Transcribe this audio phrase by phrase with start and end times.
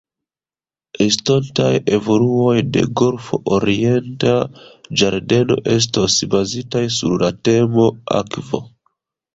[1.03, 1.67] Estontaj
[1.97, 4.35] evoluoj de Golfo Orienta
[5.03, 7.89] Ĝardeno estos bazitaj sur la temo
[8.21, 8.67] 'akvo'.